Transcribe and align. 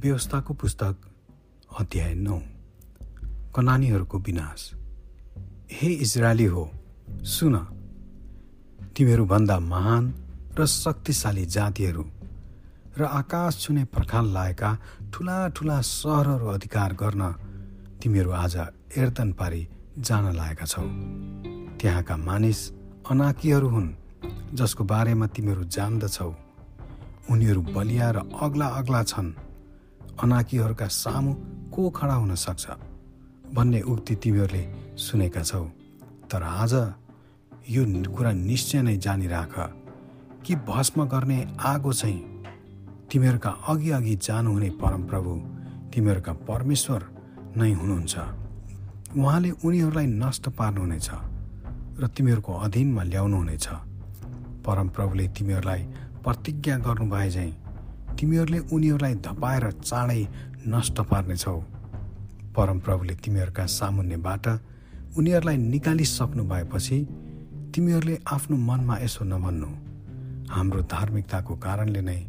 व्यवस्थाको 0.00 0.54
पुस्तक 0.54 0.96
अध्याय 1.80 2.14
नौ। 2.14 2.38
कनानीहरूको 3.56 4.18
विनाश। 4.18 4.62
हे 5.72 5.88
इजरायली 5.94 6.44
हो 6.44 6.62
सुन। 7.24 7.56
तिमीहरूभन्दा 8.96 9.58
महान 9.60 10.04
र 10.58 10.66
शक्तिशाली 10.66 11.44
जातिहरू 11.46 12.04
र 12.98 13.04
आकाश 13.04 13.58
छुने 13.60 13.84
पर्खाल 13.84 14.32
लाएका 14.32 14.70
ठुला 15.12 15.48
ठुला 15.48 15.80
सहरहरू 15.80 16.46
अधिकार 16.46 16.92
गर्न 16.92 17.22
तिमीहरू 18.02 18.30
आज 18.30 18.56
एर्दन 18.96 19.32
पारी 19.32 19.68
जान 19.98 20.32
लागेका 20.36 20.66
छौ। 20.66 20.82
त्यहाँका 21.76 22.16
मानिस 22.16 22.60
अनाकीहरू 23.10 23.68
हुन् 23.68 23.90
जसको 24.56 24.84
बारेमा 24.84 25.26
तिमीहरू 25.26 25.64
जान्दछौ। 25.64 26.32
उनीहरू 27.30 27.62
बलिया 27.62 28.10
र 28.10 28.18
अग्ला 28.40 28.66
अग्ला 28.66 29.02
छन्। 29.02 29.49
अनाकीहरूका 30.22 30.86
सामु 30.86 31.32
को 31.72 31.90
खडा 31.90 32.14
हुन 32.14 32.34
सक्छ 32.34 32.66
भन्ने 33.54 33.80
उक्ति 33.82 34.14
तिमीहरूले 34.14 34.62
सुनेका 34.96 35.42
छौ। 35.42 35.64
तर 36.30 36.42
आज 36.42 36.74
यो 37.70 37.82
कुरा 38.12 38.32
निश्चय 38.32 38.82
नै 38.82 38.96
जानिराख 38.96 39.54
कि 40.44 40.54
भस्म 40.68 41.04
गर्ने 41.04 41.38
आगो 41.60 41.92
चाहिँ 41.92 42.20
तिमीहरूका 43.10 43.50
अघि 43.68 43.90
अघि 43.90 44.14
जानुहुने 44.16 44.70
परमप्रभु 44.82 45.32
तिमीहरूका 45.94 46.32
परमेश्वर 46.48 47.00
नै 47.56 47.72
हुनुहुन्छ। 47.72 48.14
उहाँले 49.16 49.50
उनीहरूलाई 49.64 50.06
नष्ट 50.06 50.48
पार्नुहुनेछ 50.58 51.08
र 52.00 52.06
तिमीहरूको 52.06 52.52
अधीनमा 52.66 53.02
ल्याउनुहुनेछ। 53.02 53.66
परमप्रभुले 54.66 55.26
तिमीहरूलाई 55.28 55.82
प्रतिज्ञा 56.24 56.76
गर्नुभए 56.78 57.28
झैँ 57.30 57.50
तिमीहरूले 58.20 58.58
उनीहरूलाई 58.68 59.14
धपाएर 59.24 59.64
चाँडै 59.80 60.22
नष्ट 60.68 61.00
पार्नेछौ। 61.10 61.56
परमप्रभुले 62.56 63.14
तिमीहरूका 63.24 63.64
सामुन्यबाट 63.66 64.46
उनीहरूलाई 65.18 65.56
निकालिसक्नु 65.56 66.42
भएपछि 66.44 66.98
तिमीहरूले 67.72 68.16
आफ्नो 68.28 68.56
मनमा 68.68 68.96
यसो 68.98 69.24
नभन्नु। 69.24 69.70
हाम्रो 70.52 70.82
धार्मिकताको 70.92 71.54
कारणले 71.56 72.00
नै 72.00 72.20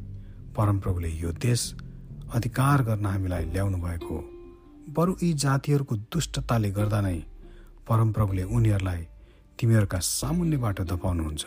परमप्रभुले 0.55 1.09
यो 1.23 1.31
देश 1.35 1.61
अधिकार 2.35 2.83
गर्न 2.87 3.05
हामीलाई 3.05 3.43
ल्याउनु 3.51 3.77
भएको। 3.77 4.17
बरु 4.95 5.11
यी 5.23 5.33
जातिहरूको 5.43 5.95
दुष्टताले 6.07 6.69
गर्दा 6.71 6.99
नै 7.01 7.17
परमप्रभुले 7.87 8.43
उनीहरूलाई 8.55 9.01
तिमीहरूका 9.59 9.99
सामुन्यबाट 9.99 10.81
धपाउनुहुन्छ। 10.87 11.43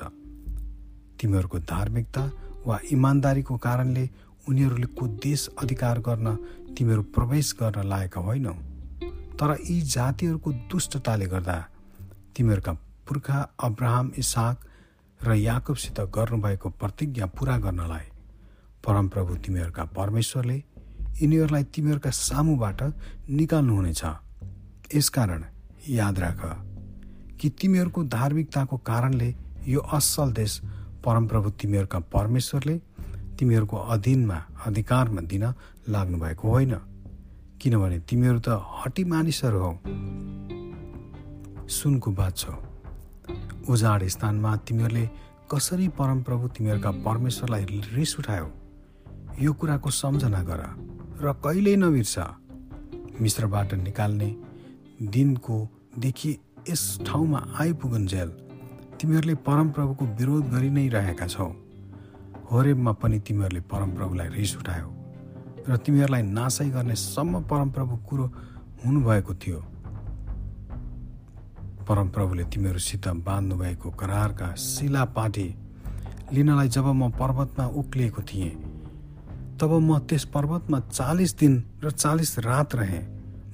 तिमीहरूको 1.17 1.59
धार्मिकता 1.73 2.23
वा 2.67 2.79
इमान्दारीको 2.93 3.57
कारणले 3.57 4.05
उनीहरूको 4.49 5.07
देश 5.23 5.49
अधिकार 5.63 5.99
गर्न 5.99 6.35
तिमीहरू 6.77 7.03
प्रवेश 7.15 7.55
गर्न 7.61 7.89
लागेका 7.89 8.21
होइनौ। 8.21 8.53
तर 9.39 9.57
यी 9.71 9.81
जातिहरूको 9.81 10.53
दुष्टताले 10.71 11.27
गर्दा 11.27 11.57
तिमीहरूका 12.37 12.73
पुर्खा 13.09 13.39
अब्राहम 13.63 14.13
इसाक 14.19 14.57
र 15.21 15.35
याकुबसित 15.35 16.01
गर्नुभएको 16.17 16.69
प्रतिज्ञा 16.71 17.27
पुरा 17.27 17.57
गर्नलाई 17.59 18.07
परमप्रभु 18.85 19.35
तिमीहरूका 19.37 19.85
परमेश्वरले 19.97 20.57
यिनीहरूलाई 21.23 21.65
तिमीहरूका 21.65 22.11
सामुबाट 22.11 22.83
निकाल्नुहुनेछ। 23.31 24.03
यसकारण 24.95 25.45
याद 25.89 26.19
राख 26.19 26.41
कि 27.41 27.49
तिमीहरूको 27.51 28.05
धार्मिकताको 28.09 28.77
कारणले 28.77 29.35
यो 29.67 29.81
असल 29.93 30.33
देश 30.33 30.61
परमप्रभु 31.05 31.51
तिमीहरूका 31.51 31.99
परमेश्वरले 32.13 32.77
तिमीहरूको 33.39 33.77
अधीनमा 33.77 34.39
अधिकारमा 34.67 35.21
दिन 35.21 35.55
लाग्नुभएको 35.89 36.49
होइन। 36.49 36.75
किनभने 37.61 37.99
तिमीहरू 37.99 38.39
त 38.39 38.49
हटी 38.49 39.05
मानिसहरू 39.05 39.59
हौ। 39.59 39.73
सुनको 41.69 42.11
बात 42.11 42.37
छौ। 42.37 42.55
उजाड 43.69 44.05
स्थानमा 44.05 44.57
तिमीहरूले 44.57 45.09
कसरी 45.51 45.89
परमप्रभु 45.89 46.49
तिमीहरूका 46.49 46.91
परमेश्वरलाई 46.91 47.65
रिस 47.65 48.19
उठायो? 48.19 48.53
यो 49.41 49.53
कुराको 49.53 49.91
सम्झना 49.91 50.43
गर 50.43 50.63
र 51.23 51.33
कहिल्यै 51.33 51.77
नबिर्स। 51.77 52.19
मिश्रबाट 53.21 53.75
निकाल्ने 53.75 54.37
दिनको 55.03 55.69
देखि 55.99 56.39
यस 56.71 56.99
ठाउँमा 57.07 57.41
आइपुगुन्जेल 57.61 58.29
तिमीहरूले 59.01 59.35
परमप्रभुको 59.35 60.05
विरोध 60.05 60.45
गरि 60.51 60.71
नै 60.71 60.89
रहेका 60.89 61.27
छौ। 61.27 61.53
होरेबमा 62.51 62.93
पनि 62.93 63.19
तिमीहरूले 63.19 63.61
परमप्रभुलाई 63.73 64.29
रिस 64.29 64.57
उठायो 64.57 64.89
र 65.69 65.77
तिमीहरूलाई 65.77 66.23
नासै 66.23 66.69
गर्ने 66.71 66.95
सम्म 66.95 67.43
परमप्रभु 67.51 67.97
कुरो 68.09 68.27
हुनुभएको 68.85 69.35
थियो। 69.35 69.61
परमप्रभुले 71.89 72.45
तिमीहरूसित 72.45 73.09
बाँध्नुभएको 73.25 73.91
करारका 73.91 74.55
शिला 74.57 75.05
पाटी 75.17 75.49
लिनलाई 76.33 76.69
जब 76.69 76.87
म 76.87 77.11
पर्वतमा 77.13 77.67
उक्लिएको 77.81 78.23
थिएँ 78.23 78.51
तब 79.61 79.73
म 79.81 79.99
त्यस 80.09 80.25
पर्वतमा 80.35 80.81
चालिस 80.81 81.37
दिन 81.39 81.63
र 81.85 81.91
चालिस 81.93 82.39
रात 82.39 82.75
रहेँ। 82.75 83.05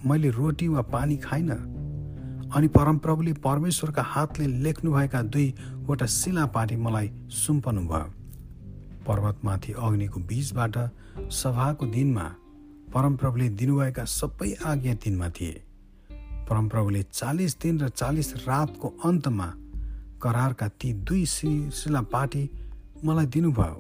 मैले 0.06 0.30
रोटी 0.30 0.68
वा 0.68 0.82
पानी 0.82 1.16
खाइनँ। 1.18 1.60
अनि 2.50 2.68
परमप्रभुले 2.68 3.32
परमेश्वरका 3.38 4.02
हातले 4.02 4.46
लेख्नुभएका 4.46 5.22
दुईवटा 5.22 6.06
शिला 6.08 6.46
पाटी 6.46 6.76
मलाई 6.76 7.10
सुम्पनु 7.36 7.82
भयो 7.88 8.08
पर्वतमाथि 9.06 9.72
अग्निको 9.78 10.20
बीचबाट 10.20 10.76
सभाको 11.32 11.86
दिनमा 11.86 12.26
परमप्रभुले 12.94 13.48
दिनुभएका 13.48 14.04
सबै 14.04 14.52
आज्ञा 14.66 14.94
दिनमा 14.94 15.28
थिए। 15.30 15.62
परमप्रभुले 16.48 17.02
चालिस 17.02 17.58
दिन 17.60 17.80
र 17.80 17.88
चालिस 17.90 18.34
रातको 18.46 18.88
अन्तमा 19.04 19.48
करारका 20.22 20.68
ती 20.70 20.92
दुई 20.92 21.24
शिला 21.26 22.00
पाटी 22.12 22.42
मलाई 23.04 23.26
दिनुभयो। 23.26 23.78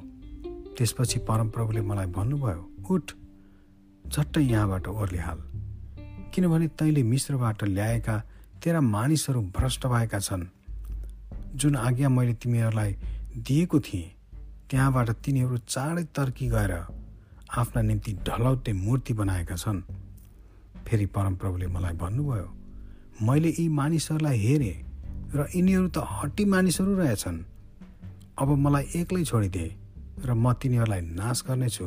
त्यसपछि 0.76 1.18
परमप्रभुले 1.28 1.80
मलाई 1.80 2.06
भन्नुभयो 2.06 2.62
उठ 2.90 3.12
झट्टै 4.06 4.42
यहाँबाट 4.42 4.86
ओर्लिहाल। 4.88 5.38
किनभने 6.34 6.68
तैँले 6.78 7.02
मिश्रबाट 7.02 7.64
ल्याएका 7.64 8.16
तेरा 8.62 8.80
मानिसहरू 8.80 9.40
भ्रष्ट 9.56 9.86
भएका 9.86 10.18
छन्। 10.18 10.44
जुन 11.54 11.76
आज्ञा 11.76 12.08
मैले 12.08 12.34
तिमीहरूलाई 12.34 12.92
दिएको 13.36 13.80
थिएँ 13.80 14.08
त्यहाँबाट 14.70 15.08
तिनीहरू 15.24 15.56
चाँडै 15.66 16.02
तर्की 16.16 16.46
गएर 16.48 16.72
आफ्ना 17.58 17.80
निम्ति 17.82 18.12
ढलौटे 18.26 18.72
मूर्ति 18.72 19.12
बनाएका 19.20 19.56
छन्। 19.56 19.80
फेरि 20.86 21.06
परमप्रभुले 21.14 21.66
मलाई 21.66 21.94
भन्नुभयो 22.02 22.48
मैले 23.26 23.50
यी 23.58 23.68
मानिसहरूलाई 23.68 24.38
हेरेँ 24.38 24.76
र 25.34 25.46
यिनीहरू 25.54 25.88
त 25.88 26.06
हट्टी 26.12 26.44
मानिसहरू 26.54 26.94
रहेछन्। 27.02 27.38
अब 28.38 28.48
मलाई 28.64 28.84
एक्लै 28.96 29.24
छोडिदिए 29.24 29.68
र 30.26 30.30
म 30.34 30.52
तिनीहरूलाई 30.54 31.02
नाश 31.18 31.42
गर्नेछु 31.48 31.86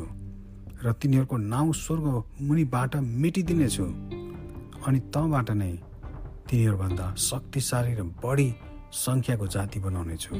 र 0.84 0.92
तिनीहरूको 1.00 1.36
नाउँ 1.36 1.72
स्वर्ग 1.74 2.06
मुनिबाट 2.40 2.92
मेटिदिनेछु। 3.22 3.86
अनि 4.84 4.98
तँबाट 5.14 5.50
नै 5.60 5.72
तिनीहरूभन्दा 6.48 7.06
शक्तिशाली 7.28 7.92
र 7.96 8.02
बढी 8.22 8.48
सङ्ख्याको 8.92 9.46
जाति 9.54 9.78
बनाउनेछु। 9.80 10.32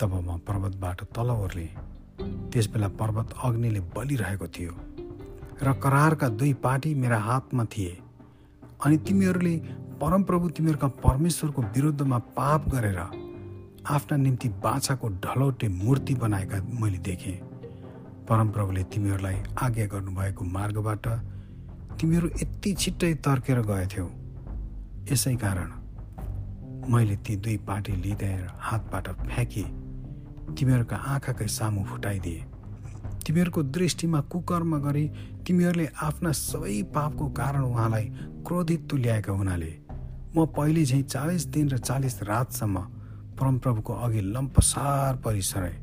तब 0.00 0.12
म 0.20 0.38
पर्वतबाट 0.46 1.02
तल 1.14 1.30
ओर्लेँ। 1.32 1.68
त्यसबेला 2.52 2.88
पर्वत 3.00 3.34
अग्निले 3.44 3.80
बलिरहेको 3.96 4.46
थियो 4.48 4.72
र 5.62 5.72
करारका 5.82 6.28
दुई 6.38 6.52
पाटी 6.64 6.94
मेरा 6.94 7.18
हातमा 7.20 7.64
थिए 7.72 7.94
अनि 8.84 8.96
तिमीहरूले 9.06 9.54
परमप्रभु 10.00 10.48
तिमीहरूका 10.56 10.88
परमेश्वरको 11.04 11.62
विरुद्धमा 11.74 12.18
पाप 12.36 12.68
गरेर 12.70 12.98
आफ्ना 13.88 14.16
निम्ति 14.16 14.48
बाछाको 14.64 15.08
ढलौटे 15.24 15.68
मूर्ति 15.68 16.14
बनाएका 16.14 16.58
मैले 16.80 16.98
देखेँ। 17.08 17.36
परमप्रभुले 18.28 18.82
तिमीहरूलाई 18.92 19.36
आज्ञा 19.62 19.86
गर्नुभएको 19.94 20.44
मार्गबाट 20.46 21.06
तिमीहरू 21.98 22.28
यति 22.42 22.72
छिट्टै 22.74 23.12
तर्केर 23.26 23.60
गएथ्यौ। 23.70 24.06
यसै 25.12 25.34
कारण 25.36 25.70
मैले 26.92 27.16
ती 27.16 27.36
दुई 27.36 27.56
पाटी 27.66 27.92
लिँदै 28.02 28.32
हातबाट 28.60 29.08
फ्याँकी 29.20 29.64
तिमीहरूका 30.56 30.96
आँखाकै 30.96 31.46
सामु 31.48 31.84
फुटाइदिए। 31.84 32.44
तिमीहरूको 33.26 33.62
दृष्टिमा 33.62 34.20
कुकर्म 34.32 34.78
गरी 34.80 35.04
तिमीहरूले 35.46 35.86
आफ्ना 36.02 36.32
सबै 36.32 36.82
पापको 36.94 37.26
कारण 37.30 37.62
उहाँलाई 37.62 38.04
क्रोधित 38.46 38.88
तुल्याएका 38.90 39.32
हुनाले 39.32 39.72
म 40.36 40.46
पहिले 40.56 40.84
झैँ 40.84 41.02
चालिस 41.04 41.46
दिन 41.46 41.68
र 41.68 41.78
चालिस 41.78 42.22
रातसम्म 42.22 42.76
परमप्रभुको 43.36 43.92
अघि 43.94 44.20
लम्पसार 44.20 45.16
परिसरे। 45.16 45.74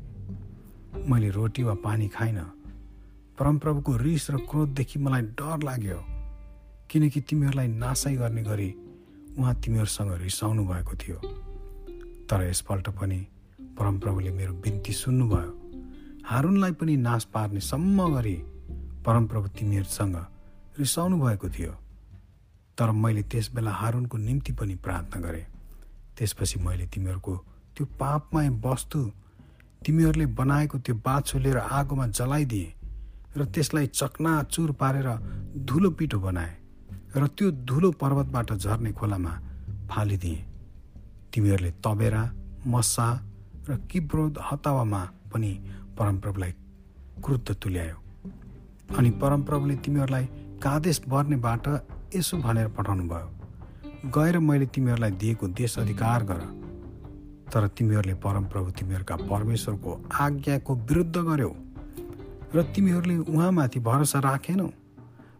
मैले 1.08 1.30
रोटी 1.30 1.62
वा 1.62 1.74
पानी 1.84 2.08
खाइनँ। 2.08 2.44
परमप्रभुको 3.38 3.96
रिस 3.96 4.30
र 4.30 4.36
क्रोधदेखि 4.50 4.98
मलाई 4.98 5.22
डर 5.38 5.62
लाग्यो 5.62 6.00
किनकि 6.90 7.20
तिमीहरूलाई 7.20 7.68
नासै 7.68 8.14
गर्ने 8.16 8.42
गरी 8.42 8.70
उहाँ 9.38 9.54
तिमीहरूसँग 9.54 10.12
रिसाउनु 10.22 10.64
भएको 10.66 10.94
थियो। 10.96 11.18
तर 12.26 12.48
यसपल्ट 12.50 12.88
पनि 12.90 13.20
परमप्रभुले 13.78 14.30
मेरो 14.30 14.52
बिन्ती 14.62 14.92
सुन्नुभयो। 14.92 15.52
हारुनलाई 16.26 16.72
पनि 16.72 16.96
नाश 16.96 17.24
पार्ने 17.34 17.60
सम्म 17.60 18.08
गरी 18.14 18.36
परमप्रभु 19.06 19.48
तिमीहरूसँग 19.48 20.16
रिसाउनु 20.78 21.16
भएको 21.18 21.48
थियो। 21.48 21.72
तर 22.78 22.90
मैले 22.92 23.22
त्यस 23.22 23.50
बेला 23.54 23.70
हारुनको 23.70 24.16
निम्ति 24.18 24.52
पनि 24.52 24.74
प्रार्थना 24.84 25.20
गरेँ। 25.20 25.46
त्यसपछि 26.16 26.58
मैले 26.60 26.86
तिमीहरूको 26.86 27.34
त्यो 27.76 27.86
पापमय 28.00 28.48
वस्तु 28.64 29.00
तिमीहरूले 29.84 30.26
बनाएको 30.34 30.78
त्यो 30.78 30.94
बाछो 30.96 31.38
लिएर 31.38 31.58
आगोमा 31.58 32.06
जलाइदिए 32.08 32.72
र 33.36 33.44
त्यसलाई 33.44 33.86
चकनाचुर 33.92 34.70
पारेर 34.72 35.08
धुलो 35.68 35.90
पिठो 35.90 36.18
बनाए 36.20 36.54
र 37.16 37.26
त्यो 37.28 37.50
धुलो 37.68 37.90
पर्वतबाट 38.00 38.52
झर्ने 38.54 38.92
खोलामा 38.92 39.32
फालिदिए। 39.90 40.44
तिमीहरूले 41.32 41.70
तबेरा 41.84 42.22
मसा 42.66 43.08
र 43.68 43.76
किब्रोद 43.90 44.38
हतावामा 44.42 45.02
पनि 45.32 45.52
परमप्रभुलाई 45.98 46.52
क्रुद्ध 47.24 47.54
तुल्यायो। 47.62 47.96
अनि 48.98 49.10
परमप्रभुले 49.22 49.74
तिमीहरूलाई 49.76 50.26
कादेश 50.62 51.00
बर्नेबाट 51.08 51.66
यसो 52.14 52.36
भनेर 52.38 52.68
पठाउनु 52.68 53.04
भयो 53.08 54.10
गएर 54.14 54.38
मैले 54.38 54.66
तिमीहरूलाई 54.66 55.10
दिएको 55.10 55.48
देश 55.50 55.78
अधिकार 55.78 56.24
गर। 56.24 56.40
तर 57.52 57.66
तिमीहरूले 57.68 58.14
परमप्रभु 58.14 58.70
तिमीहरूका 58.70 59.16
परमेश्वरको 59.26 59.90
आज्ञाको 60.14 60.74
विरुद्ध 60.74 61.16
गर्यौ। 61.18 61.52
र 62.54 62.62
तिमीहरूले 62.74 63.16
उहाँमाथि 63.26 63.80
भरोसा 63.80 64.18
राखेनौ 64.20 64.68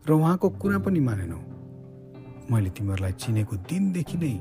र 0.07 0.13
उहाँको 0.13 0.49
कुरा 0.61 0.79
पनि 0.79 1.01
मानेनौ। 1.01 1.41
मैले 2.51 2.71
तिमीहरूलाई 2.71 3.13
चिनेको 3.13 3.57
दिनदेखि 3.71 4.17
नै 4.19 4.35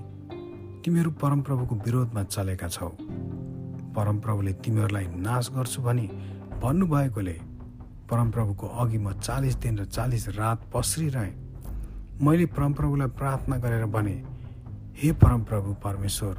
तिमीहरू 0.82 1.12
परमप्रभुको 1.22 1.76
विरोधमा 1.76 2.24
चलेका 2.26 2.68
छौ। 2.68 2.90
परमप्रभुले 3.96 4.54
तिमीहरूलाई 4.64 5.06
नाश 5.20 5.50
गर्छु 5.56 5.82
भनी 5.82 6.08
भन्नुभएकोले 6.62 7.38
परमप्रभुको 8.10 8.68
अघि 8.82 8.98
म 8.98 9.12
चालिस 9.20 9.56
दिन 9.64 9.78
र 9.80 9.86
चालिस 9.88 10.28
रात 10.38 10.70
पस्रिरहेँ। 10.74 11.34
मैले 12.22 12.46
परमप्रभुलाई 12.48 13.08
प्रार्थना 13.20 13.58
गरेर 13.64 13.86
भने 13.96 14.16
हे 15.00 15.12
परमप्रभु 15.22 15.74
परमेश्वर 15.84 16.36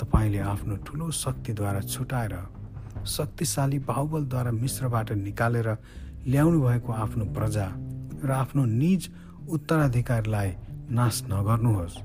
तपाईँले 0.00 0.38
आफ्नो 0.38 0.76
ठुलो 0.86 1.10
शक्तिद्वारा 1.12 1.80
छुटाएर 1.82 2.34
शक्तिशाली 3.06 3.78
बाहुबलद्वारा 3.88 4.50
मिश्रबाट 4.52 5.12
निकालेर 5.18 5.68
ल्याउनु 6.26 6.58
भएको 6.60 6.92
आफ्नो 6.94 7.24
प्रजा 7.34 7.66
र 8.24 8.30
आफ्नो 8.32 8.64
निज 8.64 9.10
उत्तराधिकारीलाई 9.48 10.50
नाश 10.90 11.22
नगर्नुहोस्। 11.30 11.96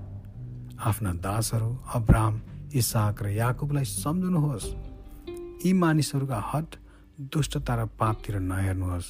आफ्ना 0.81 1.11
दासहरू 1.23 1.69
अब्राम 1.95 2.33
इसाक 2.73 3.23
र 3.23 3.27
याकुबलाई 3.29 3.85
सम्झनुहोस्। 3.85 4.67
यी 5.65 5.73
मानिसहरूका 5.73 6.39
हट 6.53 6.69
दुष्टता 7.31 7.73
र 7.75 7.85
पापतिर 7.99 8.39
नहेर्नुहोस्। 8.41 9.07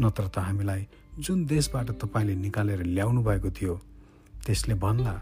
नत्र 0.00 0.24
त 0.28 0.38
हामीलाई 0.38 0.86
जुन 1.18 1.44
देशबाट 1.46 1.90
तपाईँले 2.00 2.34
निकालेर 2.34 2.82
ल्याउनु 2.86 3.20
भएको 3.22 3.50
थियो 3.50 3.74
त्यसले 4.46 4.74
भन्ला 4.74 5.16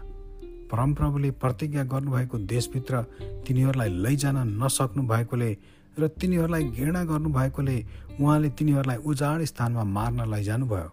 परमप्रभुले 0.71 1.29
प्रतिज्ञा 1.41 1.83
गर्नुभएको 1.83 2.37
देशभित्र 2.45 3.01
तिनीहरूलाई 3.47 3.89
लैजान 4.05 4.37
नसक्नु 4.63 5.03
भएकोले 5.07 5.51
र 5.99 6.07
तिनीहरूलाई 6.15 6.63
घृणा 6.63 7.03
गर्नुभएकोले 7.03 7.77
उहाँले 8.19 8.49
तिनीहरूलाई 8.57 8.97
उजाड 9.03 9.43
स्थानमा 9.43 9.83
मार्न 9.83 10.19
लैजानुभयो। 10.33 10.89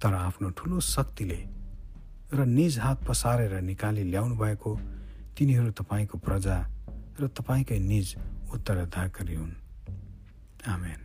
तर 0.00 0.12
आफ्नो 0.16 0.48
ठुलो 0.50 0.80
शक्तिले 0.80 1.40
र 2.34 2.44
निज 2.48 2.78
हात 2.78 3.04
पसारेर 3.06 3.60
निकाली 3.60 4.02
ल्याउनु 4.10 4.34
भएको 4.34 4.70
तिनीहरू 5.36 5.70
तपाईँको 5.70 6.16
प्रजा 6.18 6.56
र 7.20 7.28
तपाईँकै 7.28 7.78
निज 7.78 8.08
उत्तराधिकारी 8.56 9.34
हुन्। 9.34 9.54
आमेन। 10.64 11.00